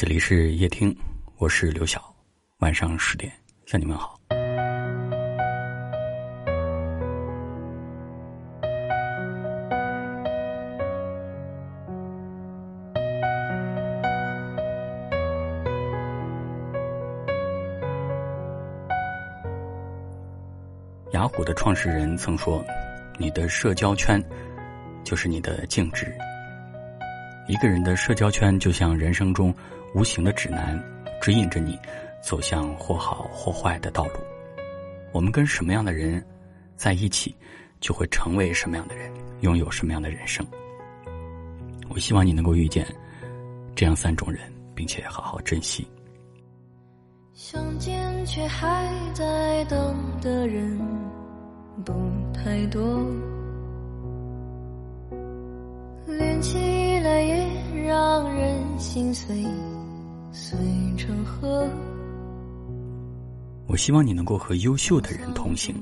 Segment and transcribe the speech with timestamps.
[0.00, 0.96] 这里是夜听，
[1.36, 2.02] 我是刘晓。
[2.60, 3.30] 晚上十点
[3.66, 4.18] 向你们好。
[21.12, 22.64] 雅虎的创始人曾说
[23.20, 24.18] ：“你的社交圈
[25.04, 26.10] 就是你的净值。”
[27.46, 29.52] 一个人的社交圈就像人生中
[29.92, 30.80] 无形的指南，
[31.20, 31.76] 指引着你
[32.22, 34.20] 走向或好或坏的道路。
[35.12, 36.24] 我们跟什么样的人
[36.76, 37.34] 在一起，
[37.80, 40.46] 就会成为什么样的人，拥有什么样的人生。
[41.88, 42.86] 我希望你能够遇见
[43.74, 44.40] 这样三种人，
[44.74, 45.86] 并且好好珍惜。
[47.34, 50.78] 相见却还在等的人
[51.84, 51.92] 不
[52.32, 53.04] 太多，
[56.06, 56.56] 连起
[57.00, 57.50] 来也。
[57.90, 59.44] 让人心碎
[60.32, 60.58] 随
[60.96, 61.68] 成河。
[63.66, 65.74] 我希望你能够和优秀的人同行。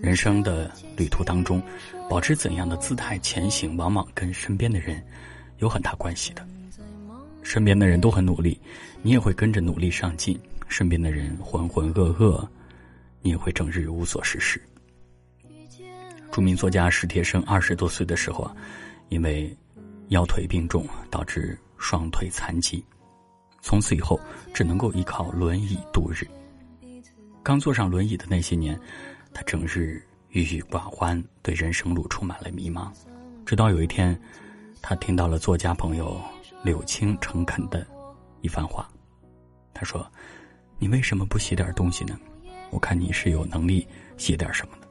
[0.00, 1.62] 人生的旅途当中，
[2.08, 5.02] 保持怎样的姿态前行，往往跟身边的人
[5.58, 6.46] 有很大关系的。
[7.42, 8.58] 身边的人都很努力，
[9.02, 10.34] 你也会跟着努力上进；
[10.68, 12.46] 身边的人浑浑噩噩，
[13.20, 14.60] 你也会整日无所事事。
[16.32, 18.56] 著名作家史铁生二十多岁的时候啊，
[19.08, 19.54] 因为。
[20.10, 22.84] 腰腿病重，导致双腿残疾，
[23.62, 24.18] 从此以后
[24.52, 26.26] 只能够依靠轮椅度日。
[27.42, 28.78] 刚坐上轮椅的那些年，
[29.32, 32.90] 他整日郁郁寡欢，对人生路充满了迷茫。
[33.46, 34.18] 直到有一天，
[34.82, 36.20] 他听到了作家朋友
[36.62, 37.86] 柳青诚恳的
[38.40, 38.88] 一番话。
[39.72, 40.06] 他说
[40.78, 42.18] ：“你为什么不写点东西呢？
[42.70, 44.88] 我看你是有能力写点什么的。”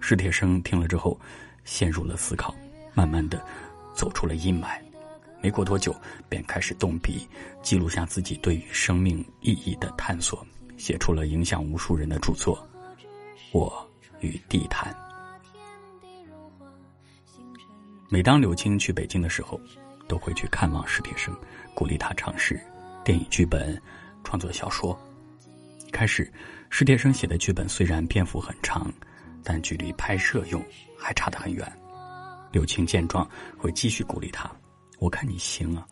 [0.00, 1.18] 史铁生听了之后，
[1.64, 2.54] 陷入了思考。
[2.94, 3.44] 慢慢的，
[3.92, 4.78] 走出了阴霾，
[5.44, 5.94] 没过多久，
[6.26, 7.28] 便开始动笔
[7.60, 10.42] 记录下自己对于生命意义的探索，
[10.78, 12.56] 写出了影响无数人的著作
[13.52, 13.86] 《我
[14.20, 14.90] 与地坛》。
[18.08, 19.60] 每当柳青去北京的时候，
[20.08, 21.36] 都会去看望史铁生，
[21.74, 22.58] 鼓励他尝试
[23.04, 23.78] 电影剧本、
[24.22, 24.98] 创作小说。
[25.92, 26.32] 开始，
[26.70, 28.90] 史铁生写的剧本虽然篇幅很长，
[29.42, 30.64] 但距离拍摄用
[30.98, 31.70] 还差得很远。
[32.50, 33.28] 柳青见状，
[33.58, 34.50] 会继续鼓励他
[34.98, 35.86] ：“我看你行啊，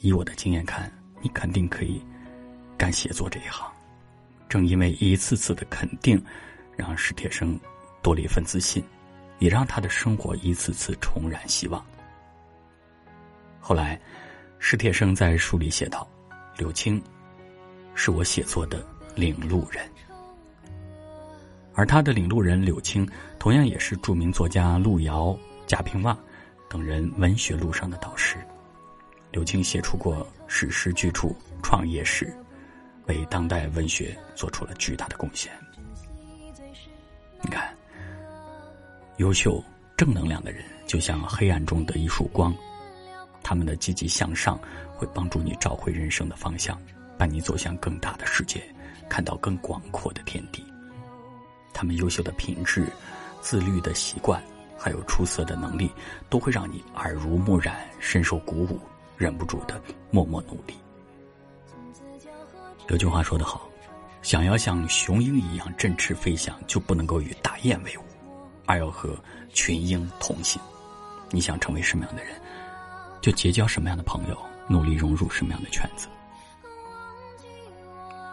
[0.00, 0.90] 以我的经验看，
[1.20, 2.02] 你肯定可以
[2.76, 3.70] 干写作这一行。”
[4.48, 6.22] 正因为一次次的肯定，
[6.76, 7.58] 让史铁生
[8.02, 8.84] 多了一份自信，
[9.40, 11.84] 也让他的生活一次次重燃希望。
[13.60, 14.00] 后来，
[14.58, 16.08] 史铁生在书里写道
[16.56, 17.02] ：“柳青
[17.94, 18.86] 是我写作的
[19.16, 19.82] 领路人。”
[21.74, 23.08] 而他的领路人柳青，
[23.38, 25.36] 同样也是著名作家路遥。
[25.66, 26.16] 贾平凹
[26.74, 28.36] 等人文学路上的导师，
[29.30, 31.28] 柳青写出过史诗巨著
[31.62, 32.26] 《创业史》，
[33.06, 35.52] 为当代文学做出了巨大的贡献。
[37.42, 37.72] 你看，
[39.18, 39.62] 优秀
[39.96, 42.52] 正能量的人就像黑暗中的一束光，
[43.40, 44.58] 他们的积极向上
[44.96, 46.76] 会帮助你找回人生的方向，
[47.16, 48.60] 伴你走向更大的世界，
[49.08, 50.64] 看到更广阔的天地。
[51.72, 52.84] 他们优秀的品质、
[53.40, 54.42] 自律的习惯。
[54.84, 55.90] 还有出色的能力，
[56.28, 58.78] 都会让你耳濡目染，深受鼓舞，
[59.16, 59.80] 忍不住的
[60.10, 60.74] 默默努力。
[62.88, 63.66] 有句话说得好，
[64.20, 68.02] 想要像雄鹰一样振翅飞翔，就不能够与大雁为伍，
[68.66, 69.16] 而要和
[69.54, 70.60] 群鹰同行。
[71.30, 72.38] 你想成为什么样的人，
[73.22, 74.36] 就结交什么样的朋友，
[74.68, 76.08] 努力融入什么样的圈子。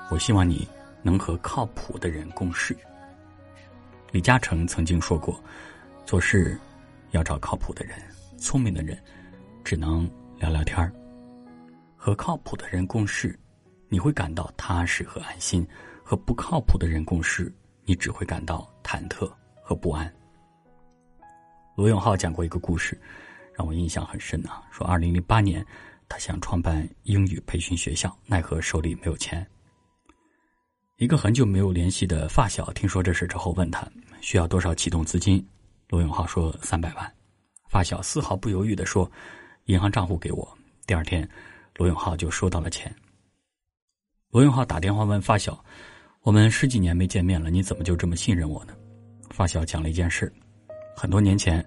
[0.09, 0.67] 我希望你
[1.01, 2.75] 能和靠谱的人共事。
[4.11, 5.41] 李嘉诚曾经说过。
[6.11, 6.59] 做事
[7.11, 7.97] 要找靠谱的人，
[8.37, 9.01] 聪明的人
[9.63, 10.91] 只能聊聊天儿。
[11.95, 13.39] 和靠谱的人共事，
[13.87, 15.63] 你会感到踏实和安心；
[16.03, 17.49] 和不靠谱的人共事，
[17.85, 19.31] 你只会感到忐忑
[19.63, 20.13] 和不安。
[21.77, 22.99] 罗永浩讲过一个故事，
[23.53, 24.61] 让我印象很深啊。
[24.69, 25.65] 说二零零八年，
[26.09, 29.47] 他想创办英语培训学校，奈何手里没有钱。
[30.97, 35.41] 一个很久没有联系的发小听说这事之后，问他需要多少启动资金。
[35.91, 37.13] 罗永浩说：“三百万。”
[37.67, 39.11] 发小丝毫不犹豫的说
[39.67, 40.57] ：“银行账户给我。”
[40.87, 41.27] 第二天，
[41.75, 42.95] 罗永浩就收到了钱。
[44.29, 45.61] 罗永浩打电话问发小
[46.23, 48.73] ：“我们十几年没见面了，你怎么就这么信任我呢？”
[49.31, 50.31] 发小讲了一件事：
[50.95, 51.65] 很多年前，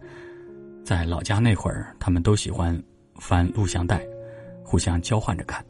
[0.83, 2.83] 在老家那会儿，他们都喜欢
[3.17, 4.03] 翻录像带，
[4.65, 5.63] 互相交换着看。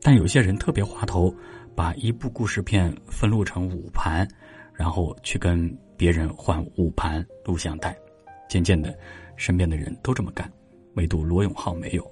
[0.00, 1.34] 但有些人特别滑头，
[1.76, 4.26] 把一部故事片分录成五盘，
[4.72, 5.70] 然后去跟。
[6.04, 7.96] 别人换五盘录像带，
[8.46, 8.94] 渐渐的，
[9.36, 10.52] 身边的人都这么干，
[10.96, 12.06] 唯独罗永浩没有。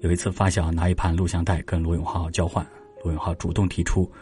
[0.00, 2.66] 有一次，发小拿一盘录像带跟罗永浩交换，
[3.02, 4.12] 罗永浩主动提出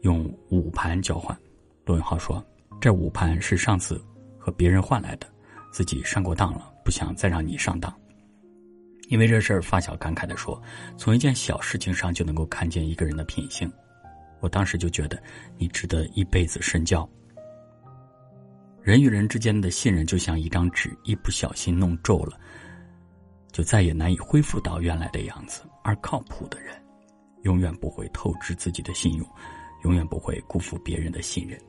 [0.00, 1.38] 用五盘交换。
[1.84, 2.42] 罗永浩说
[2.80, 4.02] ：“这五盘是上次
[4.38, 5.26] 和别人换来的，
[5.70, 7.94] 自己上过当了，不想再让你上当。”
[9.10, 10.58] 因为这事儿，发小感慨的说
[10.96, 13.70] ：“从一件小事情上就能够看见一个人的品性。”
[14.40, 15.22] 我当时就觉得
[15.58, 17.06] 你值得一辈子深交。
[18.82, 22.38] 人与人之间的信任就像一张纸，一不小心弄皱了。
[23.52, 25.62] 就再也难以恢复到原来的样子。
[25.82, 26.74] 而靠谱的人，
[27.42, 29.26] 永远不会透支自己的信用，
[29.82, 31.60] 永远不会辜负别人的信任。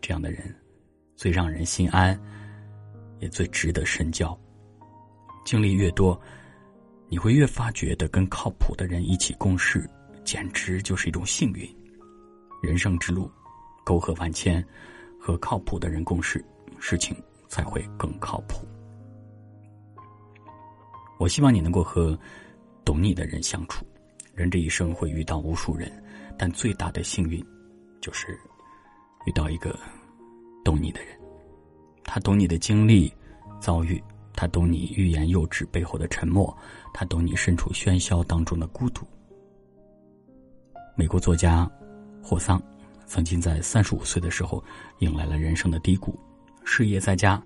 [0.00, 0.54] 这样的人，
[1.16, 2.18] 最让人心安，
[3.18, 4.38] 也最值得深交。
[5.44, 6.18] 经历越多，
[7.08, 9.88] 你会越发觉得跟靠谱的人一起共事，
[10.24, 11.68] 简直就是一种幸运。
[12.62, 13.30] 人生之路，
[13.84, 14.64] 沟壑万千，
[15.26, 16.44] 和靠谱的人共事，
[16.78, 17.16] 事情
[17.48, 18.64] 才会更靠谱。
[21.18, 22.16] 我希望你能够和
[22.84, 23.84] 懂你的人相处。
[24.34, 25.90] 人这一生会遇到无数人，
[26.38, 27.44] 但最大的幸运
[28.00, 28.38] 就是
[29.26, 29.76] 遇到一个
[30.64, 31.18] 懂你的人。
[32.04, 33.12] 他懂你的经历、
[33.58, 34.00] 遭遇，
[34.32, 36.56] 他懂你欲言又止背后的沉默，
[36.94, 39.04] 他懂你身处喧嚣当中的孤独。
[40.94, 41.68] 美国作家
[42.22, 42.62] 霍桑
[43.06, 44.62] 曾经在三十五岁的时候
[44.98, 46.18] 迎来了人生的低谷，
[46.64, 47.42] 事业在家。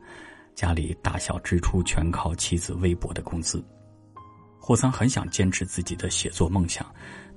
[0.53, 3.65] 家里大小支出全靠妻子微薄的工资，
[4.59, 6.85] 霍桑很想坚持自己的写作梦想，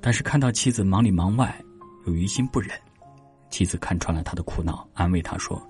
[0.02, 1.56] 但是看到妻子忙里忙外，
[2.06, 2.72] 又于心不忍。
[3.50, 5.62] 妻子看穿了他的苦恼，安慰他说：“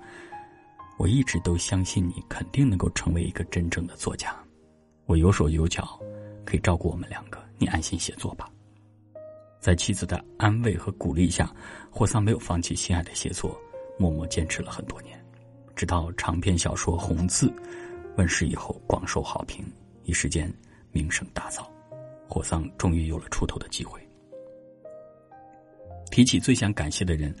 [0.96, 4.34] 我一直都相信你肯定能够成为一个真正的作家，
[5.04, 6.00] 我有手有脚，
[6.44, 8.48] 可以照顾我们两个，你安心写作吧。”
[9.64, 11.50] 在妻子的安慰和鼓励下，
[11.90, 13.58] 霍桑没有放弃心爱的写作，
[13.98, 15.18] 默默坚持了很多年。
[15.74, 17.46] 直到长篇小说《红字》
[18.18, 19.64] 问世以后，广受好评，
[20.02, 20.52] 一时间
[20.92, 21.64] 名声大噪，
[22.28, 23.98] 霍桑终于有了出头的机会。
[26.10, 27.34] 提起最想感谢的人，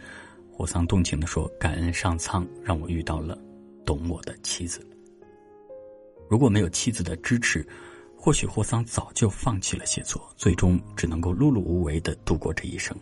[0.50, 3.38] 霍桑动情的说：“感恩上苍让我遇到了
[3.84, 4.80] 懂我的妻子。
[6.26, 7.62] 如果没有妻子的支持，
[8.24, 12.96] 或许霍桑早就放弃了写作，最终只能够碌碌无为的度过这一生。”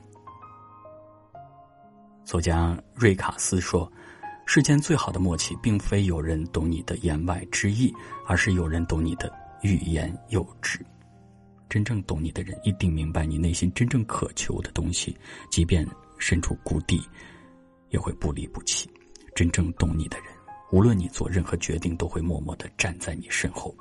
[2.27, 3.89] 作家瑞卡斯说。
[4.45, 7.95] 世间最好的默契，并非有人懂你的言外之意，
[8.27, 9.33] 而是有人懂你的
[9.63, 10.85] 欲言又止。
[11.69, 15.17] 真正懂你的人，一定明白你内心真正渴求的东西，
[15.49, 15.87] 即便
[16.19, 17.01] 身处谷底，
[17.91, 18.91] 也会不离不弃。
[19.37, 20.27] 真正懂你的人，
[20.73, 23.73] 无论你做任何决定，都会默默的站在你身后。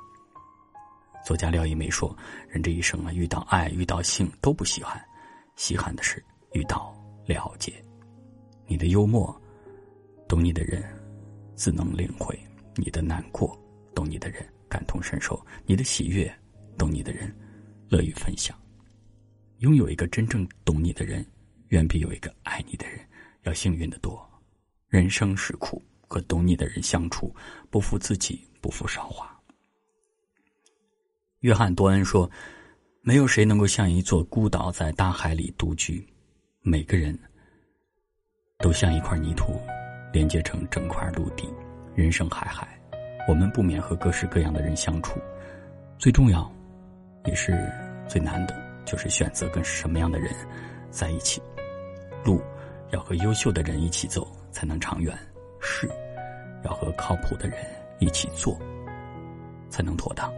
[1.24, 2.16] 作家廖一梅说
[2.50, 5.02] ：“人这一生啊，遇到爱、遇到性都不稀罕，
[5.56, 6.94] 稀罕的是遇到
[7.26, 7.82] 了解。
[8.66, 9.34] 你的幽默。”
[10.28, 10.82] 懂你的人，
[11.54, 12.34] 自能领会
[12.76, 13.54] 你的难过；
[13.94, 16.26] 懂你的人，感同身受你的喜悦；
[16.78, 17.30] 懂你的人，
[17.90, 18.58] 乐于分享。
[19.58, 21.22] 拥有一个真正懂你的人，
[21.68, 22.98] 远比有一个爱你的人
[23.42, 24.26] 要幸运的多。
[24.88, 27.34] 人生是苦，和懂你的人相处，
[27.70, 29.38] 不负自己，不负韶华。
[31.42, 32.28] 约翰·多恩说
[33.02, 36.04] ：“没有谁能够像一座孤岛在大海里独居，
[36.62, 37.16] 每个人
[38.58, 39.60] 都像一块泥土。”
[40.12, 41.48] 连接成整块陆地，
[41.94, 42.68] 人生海海，
[43.26, 45.18] 我们不免和各式各样的人相处。
[45.96, 46.52] 最重要，
[47.24, 47.66] 也是
[48.06, 48.54] 最难的，
[48.84, 50.30] 就是选择跟什么样的人
[50.90, 51.40] 在一起。
[52.22, 52.42] 路
[52.90, 55.16] 要和优秀的人一起走，才能长远；
[55.62, 55.88] 事
[56.62, 57.58] 要和靠谱的人
[57.98, 58.60] 一起做，
[59.70, 60.30] 才能妥当；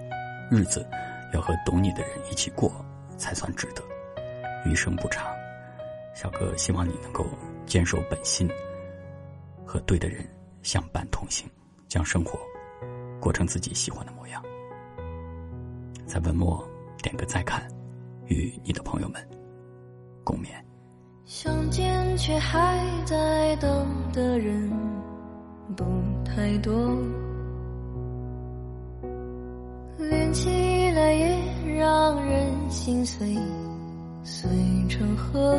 [0.50, 0.86] 日子
[1.32, 2.72] 要和懂你的人一起过，
[3.16, 3.82] 才算值得。
[4.64, 5.26] 余生不长，
[6.14, 7.26] 小哥希望你能够
[7.66, 8.48] 坚守本心。
[9.64, 10.24] 和对的人
[10.62, 11.48] 相伴同行，
[11.88, 12.38] 将生活
[13.20, 14.42] 过成自己喜欢的模样。
[16.06, 16.62] 在文末
[17.02, 17.66] 点个再看，
[18.26, 19.26] 与你的朋友们
[20.22, 20.48] 共勉。
[21.24, 24.70] 相见却还在等的人
[25.74, 25.84] 不
[26.24, 26.72] 太多，
[30.10, 30.48] 连起
[30.90, 31.38] 来也
[31.76, 33.36] 让人心碎，
[34.22, 34.48] 碎
[34.88, 35.58] 成河。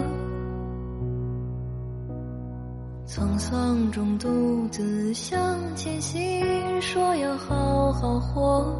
[3.07, 5.39] 沧桑中独自向
[5.75, 8.75] 前行，说要好好活，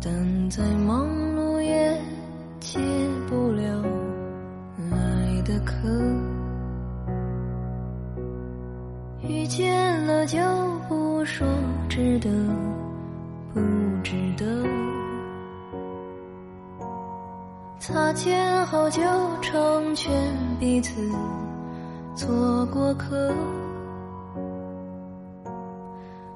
[0.00, 2.00] 但在忙碌也
[17.92, 19.02] 擦肩后就
[19.42, 20.10] 成全
[20.58, 21.12] 彼此。
[22.14, 23.30] 做过客，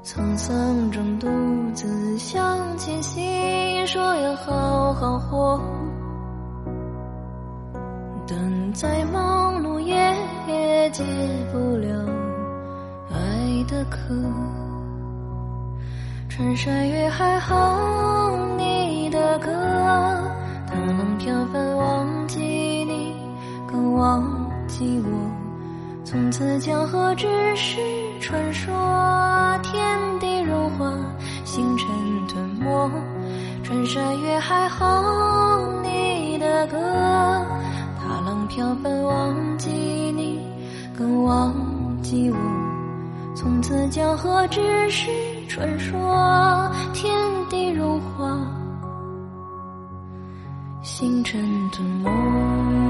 [0.05, 1.27] 沧桑中独
[1.73, 5.59] 自向前行，说要好好活。
[8.27, 11.03] 等再忙碌也解
[11.53, 11.89] 不了
[13.11, 14.15] 爱的渴。
[16.29, 19.51] 穿山越海哼你的歌，
[23.97, 24.23] 忘
[24.69, 25.11] 记我。
[26.05, 27.27] 从此江河只
[27.57, 27.81] 是
[28.21, 28.73] 传说，
[29.63, 30.93] 天地融化，
[31.45, 31.89] 星辰
[32.29, 32.91] 吞没。
[33.65, 36.77] 穿山越海哼你的歌，
[37.99, 39.71] 踏浪飘奔忘记
[40.15, 40.41] 你，
[40.97, 41.53] 更忘
[42.03, 42.37] 记我。
[43.35, 45.11] 从此江河只是
[45.49, 47.13] 传说，天
[47.51, 48.39] 地融化，
[50.83, 52.86] 星辰吞没。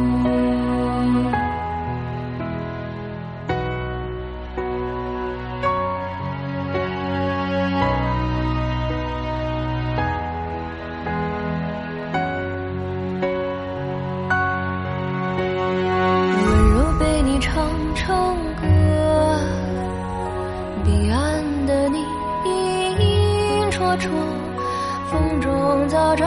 [25.11, 26.27] 风中早朝，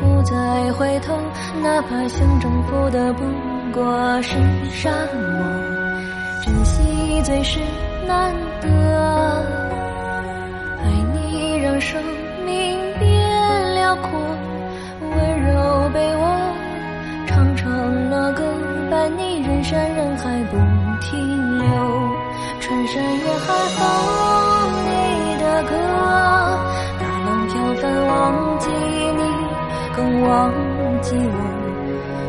[0.00, 1.14] 不再回头，
[1.62, 3.22] 哪怕想征服的不
[3.72, 4.34] 过是
[4.70, 5.20] 沙漠。
[6.42, 7.60] 珍惜最是
[8.06, 8.68] 难得，
[10.82, 10.84] 爱
[11.14, 12.02] 你让生
[12.44, 14.10] 命变辽阔，
[15.00, 16.54] 温柔被我
[17.26, 18.42] 唱成了歌，
[18.90, 20.56] 伴你人山人海不
[21.00, 21.66] 停留，
[22.60, 24.15] 穿山越海
[30.26, 30.52] 忘
[31.02, 31.38] 记我。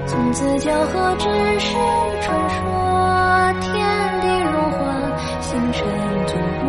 [0.06, 1.28] 从此江河只
[1.60, 1.76] 是
[2.22, 2.60] 传说，
[3.62, 3.74] 天
[4.22, 4.78] 地融化，
[5.42, 5.84] 星辰
[6.28, 6.68] 吞没。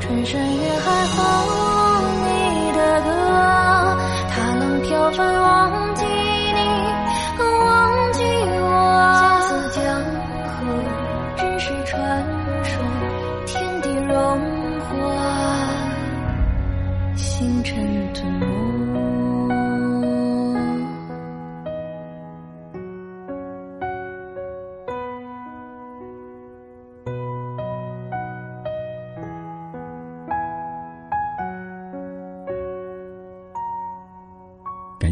[0.00, 1.18] 穿山越海哼
[2.24, 3.08] 你的歌，
[4.30, 5.70] 踏浪飘帆往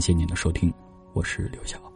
[0.01, 0.73] 感谢您的收听，
[1.13, 1.90] 我是刘晓。